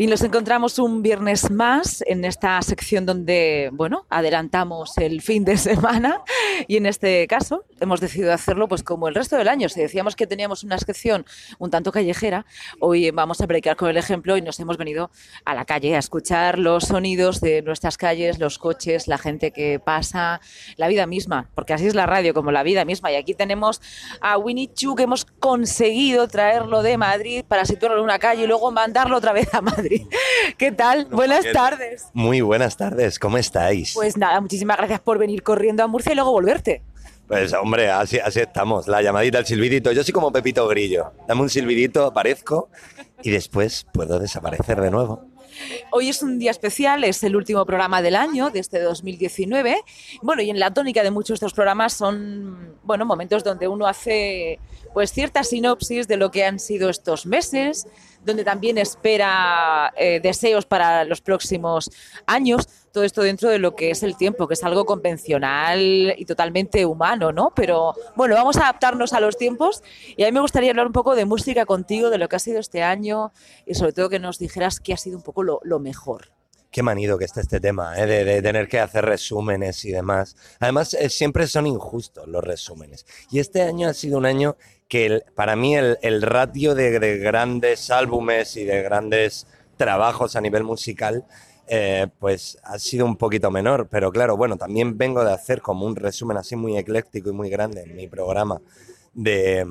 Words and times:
Y 0.00 0.06
nos 0.06 0.22
encontramos 0.22 0.78
un 0.78 1.02
viernes 1.02 1.50
más 1.50 2.02
en 2.06 2.24
esta 2.24 2.62
sección 2.62 3.04
donde, 3.04 3.68
bueno, 3.70 4.06
adelantamos 4.08 4.96
el 4.96 5.20
fin 5.20 5.44
de 5.44 5.56
semana 5.58 6.22
y 6.66 6.78
en 6.78 6.86
este 6.86 7.26
caso 7.26 7.66
hemos 7.80 8.00
decidido 8.00 8.32
hacerlo 8.32 8.66
pues 8.66 8.82
como 8.82 9.08
el 9.08 9.14
resto 9.14 9.36
del 9.36 9.46
año. 9.46 9.68
Si 9.68 9.78
decíamos 9.78 10.16
que 10.16 10.26
teníamos 10.26 10.64
una 10.64 10.78
sección 10.78 11.26
un 11.58 11.70
tanto 11.70 11.92
callejera, 11.92 12.46
hoy 12.80 13.10
vamos 13.10 13.42
a 13.42 13.46
predicar 13.46 13.76
con 13.76 13.90
el 13.90 13.98
ejemplo 13.98 14.38
y 14.38 14.40
nos 14.40 14.58
hemos 14.58 14.78
venido 14.78 15.10
a 15.44 15.54
la 15.54 15.66
calle 15.66 15.94
a 15.94 15.98
escuchar 15.98 16.58
los 16.58 16.84
sonidos 16.84 17.42
de 17.42 17.60
nuestras 17.60 17.98
calles, 17.98 18.38
los 18.38 18.56
coches, 18.56 19.06
la 19.06 19.18
gente 19.18 19.50
que 19.50 19.80
pasa, 19.80 20.40
la 20.78 20.88
vida 20.88 21.06
misma, 21.06 21.50
porque 21.54 21.74
así 21.74 21.86
es 21.86 21.94
la 21.94 22.06
radio 22.06 22.32
como 22.32 22.52
la 22.52 22.62
vida 22.62 22.86
misma. 22.86 23.12
Y 23.12 23.16
aquí 23.16 23.34
tenemos 23.34 23.82
a 24.22 24.38
Winnie 24.38 24.72
Chu 24.72 24.94
que 24.94 25.02
hemos 25.02 25.26
conseguido 25.26 26.26
traerlo 26.26 26.82
de 26.82 26.96
Madrid 26.96 27.44
para 27.46 27.66
situarlo 27.66 27.98
en 27.98 28.04
una 28.04 28.18
calle 28.18 28.44
y 28.44 28.46
luego 28.46 28.70
mandarlo 28.70 29.18
otra 29.18 29.34
vez 29.34 29.52
a 29.52 29.60
Madrid. 29.60 29.89
¿Qué 30.56 30.72
tal? 30.72 31.06
buenas 31.06 31.44
tardes. 31.52 32.06
Muy 32.12 32.40
buenas 32.40 32.76
tardes, 32.76 33.18
¿cómo 33.18 33.38
estáis? 33.38 33.94
Pues 33.94 34.16
nada, 34.16 34.40
muchísimas 34.40 34.76
gracias 34.76 35.00
por 35.00 35.18
venir 35.18 35.42
corriendo 35.42 35.82
a 35.82 35.86
Murcia 35.86 36.12
y 36.12 36.14
luego 36.14 36.32
volverte. 36.32 36.82
Pues 37.26 37.52
hombre, 37.52 37.90
así, 37.90 38.18
así 38.18 38.40
estamos, 38.40 38.88
la 38.88 39.02
llamadita, 39.02 39.38
el 39.38 39.46
silbidito. 39.46 39.92
Yo 39.92 40.02
soy 40.02 40.12
como 40.12 40.32
Pepito 40.32 40.66
Grillo. 40.66 41.12
Dame 41.28 41.42
un 41.42 41.50
silbidito, 41.50 42.06
aparezco 42.06 42.70
y 43.22 43.30
después 43.30 43.86
puedo 43.92 44.18
desaparecer 44.18 44.80
de 44.80 44.90
nuevo. 44.90 45.30
Hoy 45.90 46.08
es 46.08 46.22
un 46.22 46.38
día 46.38 46.50
especial, 46.50 47.04
es 47.04 47.22
el 47.22 47.36
último 47.36 47.64
programa 47.66 48.02
del 48.02 48.16
año, 48.16 48.50
de 48.50 48.60
este 48.60 48.80
2019. 48.80 49.76
Bueno, 50.22 50.42
y 50.42 50.50
en 50.50 50.58
la 50.58 50.72
tónica 50.72 51.02
de 51.02 51.10
muchos 51.10 51.28
de 51.28 51.46
estos 51.46 51.54
programas 51.54 51.92
son, 51.92 52.76
bueno, 52.82 53.04
momentos 53.04 53.44
donde 53.44 53.68
uno 53.68 53.86
hace 53.86 54.58
pues 54.92 55.12
cierta 55.12 55.44
sinopsis 55.44 56.08
de 56.08 56.16
lo 56.16 56.30
que 56.30 56.44
han 56.44 56.58
sido 56.58 56.90
estos 56.90 57.26
meses, 57.26 57.86
donde 58.24 58.44
también 58.44 58.78
espera 58.78 59.92
eh, 59.96 60.20
deseos 60.20 60.66
para 60.66 61.04
los 61.04 61.20
próximos 61.20 61.90
años. 62.26 62.68
Todo 62.92 63.04
esto 63.04 63.22
dentro 63.22 63.48
de 63.48 63.58
lo 63.58 63.76
que 63.76 63.90
es 63.90 64.02
el 64.02 64.16
tiempo, 64.16 64.48
que 64.48 64.54
es 64.54 64.64
algo 64.64 64.84
convencional 64.84 66.14
y 66.16 66.24
totalmente 66.24 66.84
humano, 66.84 67.30
¿no? 67.32 67.52
Pero 67.54 67.94
bueno, 68.16 68.34
vamos 68.34 68.56
a 68.56 68.62
adaptarnos 68.62 69.12
a 69.12 69.20
los 69.20 69.36
tiempos 69.36 69.82
y 70.16 70.24
a 70.24 70.26
mí 70.26 70.32
me 70.32 70.40
gustaría 70.40 70.70
hablar 70.70 70.86
un 70.86 70.92
poco 70.92 71.14
de 71.14 71.24
música 71.24 71.66
contigo, 71.66 72.10
de 72.10 72.18
lo 72.18 72.28
que 72.28 72.36
ha 72.36 72.40
sido 72.40 72.58
este 72.58 72.82
año 72.82 73.32
y 73.64 73.74
sobre 73.74 73.92
todo 73.92 74.08
que 74.08 74.18
nos 74.18 74.38
dijeras 74.38 74.80
qué 74.80 74.92
ha 74.92 74.96
sido 74.96 75.16
un 75.16 75.22
poco 75.22 75.42
lo, 75.42 75.78
mejor 75.78 76.32
qué 76.70 76.82
manido 76.82 77.18
que 77.18 77.24
está 77.24 77.40
este 77.40 77.60
tema, 77.60 77.98
¿eh? 77.98 78.06
de, 78.06 78.42
tener 78.42 78.68
que 78.68 78.78
hacer 78.78 79.04
resúmenes 79.04 79.84
y 79.84 79.90
demás. 79.90 80.36
Además, 80.60 80.94
eh, 80.94 81.10
siempre 81.10 81.46
son 81.46 81.66
injustos 81.66 82.28
los 82.28 82.42
resúmenes. 82.42 83.06
Y 83.30 83.40
este 83.40 83.62
año 83.62 83.88
ha 83.88 83.94
sido 83.94 84.18
un 84.18 84.26
año 84.26 84.56
que 84.88 85.22
para 85.34 85.56
mí 85.56 85.76
el, 85.76 86.22
ratio 86.22 86.74
de, 86.74 87.18
grandes 87.18 87.90
álbumes 87.90 88.56
y 88.56 88.64
de 88.64 88.82
grandes 88.82 89.46
trabajos 89.76 90.36
a 90.36 90.40
nivel 90.40 90.64
musical, 90.64 91.24
eh, 91.68 92.08
pues 92.18 92.58
ha 92.64 92.78
sido 92.78 93.06
un 93.06 93.16
poquito 93.16 93.50
menor. 93.50 93.88
Pero 93.88 94.10
claro, 94.10 94.36
bueno, 94.36 94.56
también 94.56 94.98
vengo 94.98 95.24
de 95.24 95.32
hacer 95.32 95.62
como 95.62 95.86
un 95.86 95.96
resumen 95.96 96.36
así 96.36 96.56
muy 96.56 96.76
ecléctico 96.76 97.30
y 97.30 97.32
muy 97.32 97.50
grande 97.50 97.82
en 97.82 97.96
mi 97.96 98.08
programa 98.08 98.60
de, 99.14 99.64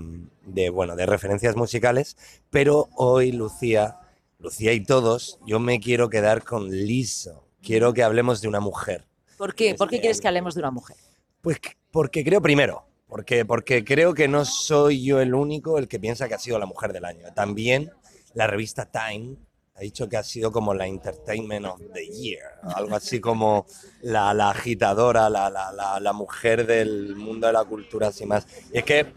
bueno, 0.71 0.95
de 0.95 1.05
referencias 1.05 1.55
musicales. 1.55 2.17
Pero 2.49 2.89
hoy, 2.95 3.31
Lucía, 3.31 3.97
Lucía 4.39 4.73
y 4.73 4.83
todos, 4.83 5.39
yo 5.45 5.59
me 5.59 5.79
quiero 5.79 6.09
quedar 6.09 6.43
con 6.43 6.69
Liso. 6.69 7.45
Quiero 7.61 7.93
que 7.93 8.03
hablemos 8.03 8.41
de 8.41 8.47
una 8.47 8.59
mujer. 8.59 9.05
¿Por 9.37 9.53
qué? 9.53 9.75
¿Por 9.75 9.89
qué 9.89 9.99
quieres 9.99 10.21
que 10.21 10.27
hablemos 10.27 10.55
de 10.55 10.61
una 10.61 10.71
mujer? 10.71 10.97
Pues 11.41 11.59
porque 11.91 12.23
creo 12.23 12.41
primero 12.41 12.89
porque, 13.09 13.43
porque 13.43 13.83
creo 13.83 14.13
que 14.13 14.27
no 14.27 14.45
soy 14.45 15.03
yo 15.03 15.19
el 15.19 15.33
único 15.33 15.79
el 15.79 15.87
que 15.87 15.99
piensa 15.99 16.27
que 16.27 16.35
ha 16.35 16.39
sido 16.39 16.59
la 16.59 16.67
mujer 16.67 16.93
del 16.93 17.05
año. 17.05 17.33
También 17.33 17.91
la 18.35 18.45
revista 18.45 18.85
Time 18.85 19.35
ha 19.73 19.81
dicho 19.81 20.07
que 20.07 20.15
ha 20.15 20.23
sido 20.23 20.51
como 20.51 20.75
la 20.75 20.85
Entertainment 20.85 21.65
of 21.65 21.81
the 21.93 22.05
Year, 22.05 22.43
algo 22.75 22.95
así 22.95 23.19
como 23.19 23.65
la, 24.03 24.33
la 24.35 24.51
agitadora, 24.51 25.29
la, 25.29 25.49
la, 25.49 25.99
la, 25.99 26.13
mujer 26.13 26.67
del 26.67 27.15
mundo 27.15 27.47
de 27.47 27.53
la 27.53 27.65
cultura, 27.65 28.09
así 28.09 28.25
más. 28.25 28.45
Y 28.71 28.77
es 28.77 28.83
que 28.83 29.07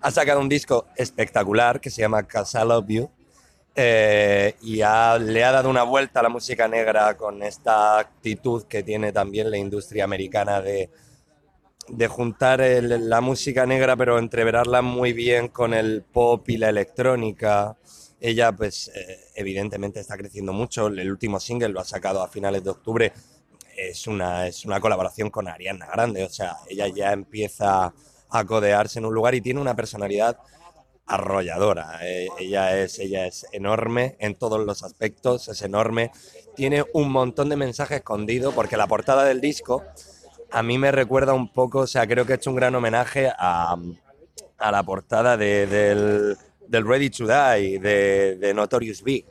ha 0.00 0.10
sacado 0.10 0.40
un 0.40 0.48
disco 0.48 0.86
espectacular 0.94 1.80
que 1.80 1.90
se 1.90 2.02
llama 2.02 2.22
Casa 2.22 2.64
Love 2.64 2.86
You 2.88 3.10
eh, 3.74 4.56
y 4.62 4.76
le 4.76 4.84
ha 4.84 5.52
dado 5.52 5.70
una 5.70 5.82
vuelta 5.82 6.20
a 6.20 6.22
la 6.22 6.28
música 6.28 6.68
negra 6.68 7.16
con 7.16 7.42
esta 7.42 7.98
actitud 7.98 8.64
que 8.64 8.82
tiene 8.82 9.12
también 9.12 9.50
la 9.50 9.56
industria 9.56 10.04
americana 10.04 10.60
de 10.60 10.90
de 11.90 12.06
juntar 12.06 12.60
la 12.60 13.20
música 13.20 13.66
negra, 13.66 13.96
pero 13.96 14.18
entreverarla 14.18 14.82
muy 14.82 15.12
bien 15.12 15.48
con 15.48 15.74
el 15.74 16.02
pop 16.02 16.48
y 16.48 16.56
la 16.56 16.68
electrónica. 16.68 17.76
Ella, 18.20 18.52
pues, 18.52 18.90
eh, 18.94 19.18
evidentemente 19.34 20.00
está 20.00 20.16
creciendo 20.16 20.52
mucho. 20.52 20.86
El 20.86 21.10
último 21.10 21.40
single 21.40 21.70
lo 21.70 21.80
ha 21.80 21.84
sacado 21.84 22.22
a 22.22 22.28
finales 22.28 22.62
de 22.62 22.70
octubre. 22.70 23.12
Es 23.76 24.06
una, 24.06 24.46
es 24.46 24.64
una 24.64 24.80
colaboración 24.80 25.30
con 25.30 25.48
Ariana 25.48 25.86
Grande. 25.86 26.24
O 26.24 26.28
sea, 26.28 26.56
ella 26.68 26.86
ya 26.88 27.12
empieza 27.12 27.92
a 28.28 28.44
codearse 28.44 28.98
en 29.00 29.06
un 29.06 29.14
lugar 29.14 29.34
y 29.34 29.40
tiene 29.40 29.60
una 29.60 29.74
personalidad 29.74 30.38
arrolladora. 31.10 31.98
Eh, 32.02 32.28
ella, 32.38 32.78
es, 32.78 32.98
ella 33.00 33.26
es 33.26 33.44
enorme 33.52 34.16
en 34.20 34.36
todos 34.36 34.64
los 34.64 34.84
aspectos, 34.84 35.48
es 35.48 35.60
enorme. 35.62 36.12
Tiene 36.54 36.84
un 36.94 37.10
montón 37.10 37.48
de 37.48 37.56
mensajes 37.56 37.98
escondidos 37.98 38.54
porque 38.54 38.76
la 38.76 38.86
portada 38.86 39.24
del 39.24 39.40
disco 39.40 39.82
a 40.52 40.62
mí 40.62 40.78
me 40.78 40.92
recuerda 40.92 41.32
un 41.32 41.52
poco, 41.52 41.80
o 41.80 41.86
sea, 41.86 42.06
creo 42.06 42.24
que 42.24 42.32
he 42.32 42.36
hecho 42.36 42.50
un 42.50 42.56
gran 42.56 42.74
homenaje 42.74 43.30
a, 43.36 43.76
la 44.58 44.82
portada 44.82 45.36
del, 45.36 46.36
Ready 46.70 47.10
to 47.10 47.26
Die 47.26 47.78
de, 47.78 48.52
Notorious 48.54 49.02
Big. 49.02 49.26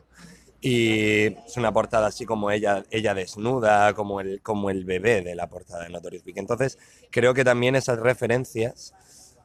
Y 0.62 1.28
es 1.28 1.56
una 1.56 1.72
portada 1.72 2.08
así 2.08 2.26
como 2.26 2.52
ella, 2.52 2.84
ella 2.92 3.14
desnuda, 3.14 3.94
como 3.94 4.20
el, 4.20 4.42
como 4.42 4.70
el 4.70 4.84
bebé 4.84 5.22
de 5.22 5.34
la 5.34 5.48
portada 5.48 5.84
de 5.86 5.90
Notorious 5.90 6.26
Big. 6.26 6.38
Entonces, 6.38 6.78
creo 7.10 7.34
que 7.34 7.46
también 7.46 7.78
esas 7.78 8.00
referencias 8.00 8.94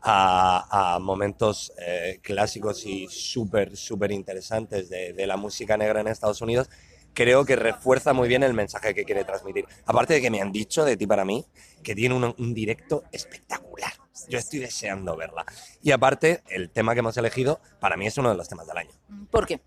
a, 0.04 0.98
momentos 1.00 1.72
eh, 1.78 2.20
clásicos 2.22 2.84
y 2.84 3.08
súper, 3.08 3.76
súper 3.76 4.12
interesantes 4.12 4.88
de, 4.88 5.12
de 5.12 5.26
la 5.26 5.36
música 5.36 5.76
negra 5.76 6.00
en 6.00 6.08
Estados 6.08 6.42
Unidos 6.42 6.68
creo 7.14 7.44
que 7.44 7.56
refuerza 7.56 8.12
muy 8.12 8.28
bien 8.28 8.42
el 8.42 8.52
mensaje 8.52 8.92
que 8.92 9.04
quiere 9.04 9.24
transmitir. 9.24 9.64
Aparte 9.86 10.14
de 10.14 10.20
que 10.20 10.30
me 10.30 10.42
han 10.42 10.52
dicho 10.52 10.84
de 10.84 10.96
ti 10.96 11.06
para 11.06 11.24
mí 11.24 11.46
que 11.82 11.94
tiene 11.94 12.14
un, 12.14 12.54
directo 12.54 13.04
espectacular. 13.12 13.92
Yo 14.28 14.38
estoy 14.38 14.58
deseando 14.58 15.16
verla. 15.16 15.46
Y 15.82 15.92
aparte, 15.92 16.42
el 16.48 16.70
tema 16.70 16.94
que 16.94 17.00
hemos 17.00 17.16
elegido 17.16 17.60
para 17.80 17.96
mí 17.96 18.06
es 18.06 18.18
uno 18.18 18.30
de 18.30 18.36
los 18.36 18.48
temas 18.48 18.66
del 18.66 18.78
año. 18.78 18.90
¿Por 19.30 19.46
qué? 19.46 19.60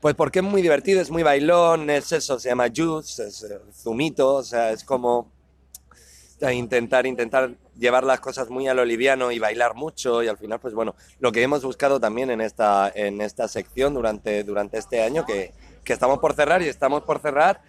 Pues 0.00 0.14
porque 0.14 0.40
es 0.40 0.44
muy 0.44 0.62
divertido, 0.62 1.00
es 1.00 1.10
muy 1.10 1.22
bailón, 1.22 1.88
es 1.90 2.10
eso, 2.10 2.40
se 2.40 2.48
llama 2.48 2.68
juice, 2.74 3.24
es 3.24 3.44
eh, 3.44 3.60
zumito, 3.72 4.34
o 4.34 4.42
sea, 4.42 4.72
es 4.72 4.82
como 4.82 5.30
intentar, 6.52 7.06
intentar 7.06 7.54
llevar 7.78 8.04
las 8.04 8.20
cosas 8.20 8.50
muy 8.50 8.68
a 8.68 8.74
lo 8.74 8.84
liviano 8.84 9.32
y 9.32 9.38
bailar 9.38 9.74
mucho 9.74 10.22
y 10.22 10.28
al 10.28 10.38
final, 10.38 10.60
pues 10.60 10.74
bueno, 10.74 10.94
lo 11.20 11.32
que 11.32 11.42
hemos 11.42 11.64
buscado 11.64 12.00
también 12.00 12.30
en 12.30 12.40
esta, 12.40 12.90
en 12.94 13.20
esta 13.20 13.48
sección 13.48 13.94
durante, 13.94 14.44
durante 14.44 14.78
este 14.78 15.02
año, 15.02 15.24
que, 15.24 15.52
que 15.84 15.92
estamos 15.92 16.18
por 16.18 16.34
cerrar 16.34 16.62
y 16.62 16.68
estamos 16.68 17.02
por 17.02 17.20
cerrar 17.20 17.60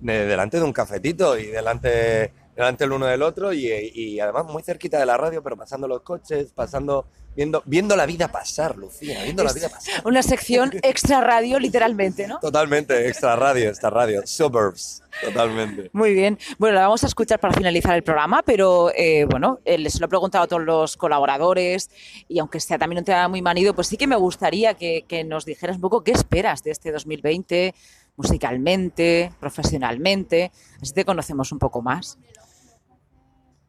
delante 0.00 0.58
de 0.58 0.64
un 0.64 0.72
cafetito 0.72 1.38
y 1.38 1.46
delante, 1.46 2.32
delante 2.56 2.84
el 2.84 2.92
uno 2.92 3.06
del 3.06 3.22
otro 3.22 3.52
y, 3.52 4.18
además 4.20 4.46
muy 4.46 4.62
cerquita 4.62 4.98
de 4.98 5.06
la 5.06 5.16
radio, 5.16 5.42
pero 5.42 5.56
pasando 5.56 5.86
los 5.86 6.02
coches, 6.02 6.52
pasando, 6.52 7.06
viendo, 7.40 7.62
viendo 7.64 7.96
la 7.96 8.04
vida 8.04 8.28
pasar, 8.28 8.76
Lucía, 8.76 9.22
viendo 9.24 9.42
la 9.42 9.54
vida 9.54 9.70
pasar. 9.70 10.06
Una 10.06 10.22
sección 10.22 10.72
extra 10.82 11.22
radio, 11.22 11.58
literalmente, 11.58 12.26
¿no? 12.26 12.38
Totalmente, 12.38 13.08
extra 13.08 13.34
radio, 13.34 13.70
extra 13.70 13.88
radio, 13.88 14.26
suburbs. 14.26 15.02
Totalmente. 15.24 15.88
Muy 15.94 16.12
bien. 16.12 16.38
Bueno, 16.58 16.74
la 16.74 16.82
vamos 16.82 17.02
a 17.02 17.06
escuchar 17.06 17.40
para 17.40 17.54
finalizar 17.54 17.96
el 17.96 18.02
programa, 18.02 18.42
pero 18.42 18.92
eh, 18.94 19.24
bueno, 19.24 19.58
eh, 19.64 19.78
les 19.78 19.98
lo 19.98 20.04
he 20.04 20.08
preguntado 20.10 20.44
a 20.44 20.48
todos 20.48 20.62
los 20.62 20.98
colaboradores 20.98 21.90
y 22.28 22.38
aunque 22.40 22.60
sea 22.60 22.76
también 22.76 22.98
un 22.98 23.04
tema 23.06 23.26
muy 23.26 23.40
manido, 23.40 23.74
pues 23.74 23.86
sí 23.86 23.96
que 23.96 24.06
me 24.06 24.16
gustaría 24.16 24.74
que, 24.74 25.24
nos 25.26 25.46
dijeras 25.46 25.76
un 25.76 25.82
poco 25.82 26.04
qué 26.04 26.12
esperas 26.12 26.62
de 26.62 26.72
este 26.72 26.92
2020 26.92 27.74
musicalmente, 28.16 29.32
profesionalmente, 29.40 30.52
así 30.82 30.92
te 30.92 31.06
conocemos 31.06 31.52
un 31.52 31.58
poco 31.58 31.80
más. 31.80 32.18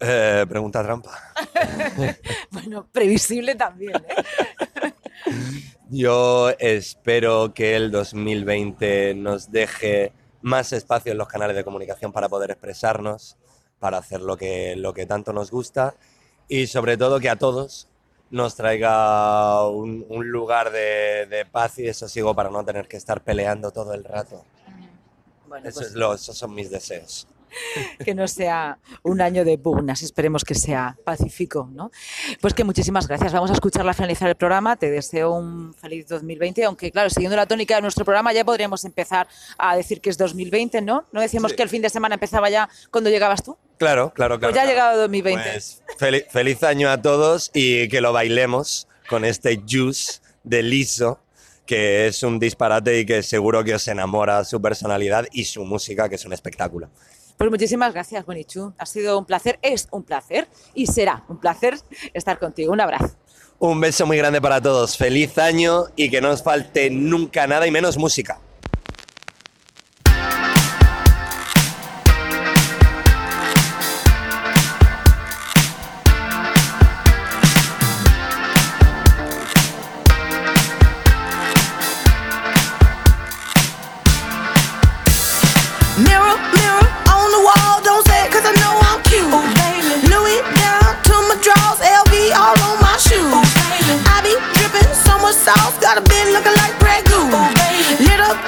Eh, 0.04 0.46
pregunta 0.50 0.84
trampa. 0.84 1.12
bueno, 2.72 2.88
previsible 2.90 3.56
también. 3.56 3.92
Yo 5.90 6.52
espero 6.58 7.54
que 7.54 7.76
el 7.76 7.92
2020 7.92 9.14
nos 9.16 9.52
deje 9.52 10.14
más 10.42 10.72
espacio 10.72 11.12
en 11.12 11.18
los 11.18 11.28
canales 11.28 11.56
de 11.56 11.66
comunicación 11.66 12.14
para 12.14 12.30
poder 12.30 12.52
expresarnos, 12.52 13.36
para 13.80 13.98
hacer 13.98 14.22
lo 14.22 14.38
que, 14.38 14.78
lo 14.78 14.94
que 14.94 15.06
tanto 15.06 15.34
nos 15.34 15.52
gusta 15.52 15.96
y 16.48 16.68
sobre 16.68 16.96
todo 16.96 17.20
que 17.20 17.30
a 17.30 17.36
todos 17.36 17.90
nos 18.30 18.56
traiga 18.56 19.68
un, 19.68 20.06
lugar 20.30 20.72
de, 20.72 21.46
paz 21.52 21.78
y 21.78 21.84
de 21.84 21.94
sosiego 21.94 22.34
para 22.34 22.50
no 22.50 22.64
tener 22.64 22.88
que 22.88 22.96
estar 22.96 23.22
peleando 23.22 23.72
todo 23.72 23.94
el 23.94 24.06
rato. 24.06 24.46
Bueno, 25.50 25.68
eso 25.68 25.82
pues 25.82 25.90
es 25.90 25.96
lo, 25.96 26.14
esos 26.14 26.38
son 26.38 26.54
mis 26.54 26.72
deseos. 26.72 27.28
que 28.06 28.14
no 28.14 28.28
sea 28.28 28.80
un 29.04 29.22
año 29.22 29.46
de 29.46 29.58
pugnas, 29.58 30.02
esperemos 30.02 30.44
que 30.44 30.56
sea 30.56 30.98
pacífico, 31.04 31.70
¿no? 31.72 31.92
Pues 32.40 32.54
que 32.54 32.64
muchísimas 32.64 33.08
gracias. 33.08 33.34
Vamos 33.34 33.50
a 33.52 33.54
escucharla 33.54 33.94
finalizar 33.94 34.30
el 34.30 34.36
programa. 34.36 34.76
Te 34.76 34.90
deseo 34.90 35.32
un 35.32 35.74
feliz 35.74 36.08
2020, 36.08 36.64
aunque 36.66 36.92
claro, 36.92 37.10
siguiendo 37.10 37.36
la 37.36 37.46
tónica 37.46 37.76
de 37.76 37.82
nuestro 37.82 38.06
programa 38.06 38.34
ya 38.34 38.46
podríamos 38.46 38.86
empezar 38.86 39.28
a 39.58 39.76
decir 39.76 40.02
que 40.02 40.10
es 40.10 40.18
2020, 40.18 40.82
¿no? 40.82 41.06
¿No 41.12 41.22
decíamos 41.22 41.54
que 41.54 41.64
el 41.64 41.70
fin 41.70 41.82
de 41.82 41.90
semana 41.90 42.16
empezaba 42.16 42.50
ya 42.50 42.70
cuando 42.92 43.10
llegabas 43.10 43.44
tú? 43.44 43.58
Claro, 43.78 44.14
claro, 44.14 44.40
claro. 44.40 44.54
Pues 44.54 44.56
ya 44.56 44.62
ha 44.62 44.72
llegado 44.72 45.00
2020. 45.02 45.52
Pues 45.52 45.82
feliz, 45.98 46.26
feliz 46.30 46.64
año 46.64 46.90
a 46.90 47.02
todos 47.02 47.52
y 47.54 47.88
que 47.90 48.02
lo 48.02 48.14
bailemos 48.14 48.88
con 49.10 49.26
este 49.26 49.62
juice 49.68 50.22
de 50.44 50.64
liso 50.64 51.20
que 51.72 52.08
es 52.08 52.22
un 52.24 52.38
disparate 52.38 53.00
y 53.00 53.06
que 53.06 53.24
seguro 53.24 53.64
que 53.64 53.74
os 53.74 53.88
enamora 53.88 54.44
su 54.44 54.62
personalidad 54.62 55.28
y 55.32 55.46
su 55.46 55.64
música, 55.64 56.10
que 56.10 56.16
es 56.16 56.26
un 56.26 56.34
espectáculo. 56.34 56.90
Pues 57.42 57.50
muchísimas 57.50 57.92
gracias, 57.92 58.24
Bonichu. 58.24 58.72
Ha 58.78 58.86
sido 58.86 59.18
un 59.18 59.26
placer, 59.26 59.58
es 59.64 59.88
un 59.90 60.04
placer 60.04 60.48
y 60.76 60.86
será 60.86 61.24
un 61.28 61.40
placer 61.40 61.76
estar 62.14 62.38
contigo. 62.38 62.72
Un 62.72 62.82
abrazo. 62.82 63.16
Un 63.58 63.82
beso 63.82 64.06
muy 64.06 64.16
grande 64.16 64.40
para 64.40 64.62
todos. 64.62 64.96
Feliz 64.96 65.40
año 65.40 65.86
y 65.96 66.12
que 66.12 66.22
no 66.22 66.30
os 66.30 66.44
falte 66.44 66.92
nunca 66.92 67.48
nada 67.48 67.66
y 67.66 67.72
menos 67.72 67.98
música. 67.98 68.40
Mirror, 85.98 86.61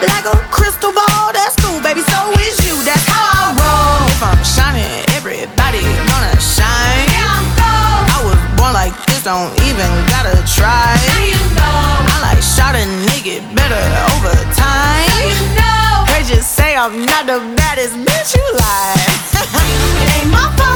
like 0.07 0.27
a 0.27 0.37
crystal 0.51 0.91
ball, 0.91 1.31
that's 1.31 1.55
cool, 1.63 1.79
baby, 1.81 2.01
so 2.01 2.19
is 2.39 2.59
you, 2.65 2.75
that's 2.83 3.05
how 3.07 3.23
I 3.23 3.55
roll. 3.55 4.03
If 4.11 4.21
I'm 4.23 4.41
shining, 4.43 4.89
everybody 5.15 5.79
gonna 5.79 6.35
shine. 6.39 7.07
Yeah, 7.07 7.39
I'm 7.39 7.47
gold. 7.55 8.03
I 8.11 8.17
was 8.27 8.39
born 8.59 8.73
like 8.73 8.95
this, 9.07 9.23
don't 9.23 9.53
even 9.63 9.87
gotta 10.11 10.35
try. 10.43 10.99
Now 11.07 11.23
you 11.23 11.39
know. 11.55 12.11
I 12.11 12.15
like 12.19 12.41
shot 12.43 12.75
a 12.75 12.83
nigga 13.07 13.39
better 13.55 13.83
over 14.17 14.33
time. 14.51 15.07
Now 15.07 15.23
you 15.23 15.39
know. 15.55 16.03
They 16.11 16.21
just 16.27 16.51
say 16.51 16.75
I'm 16.75 17.05
not 17.05 17.27
the 17.27 17.39
baddest 17.55 17.95
bitch 17.95 18.35
you 18.35 18.45
like. 18.59 19.07
it 19.39 20.09
ain't 20.19 20.31
my 20.31 20.51
fault 20.57 20.72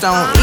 don't 0.00 0.39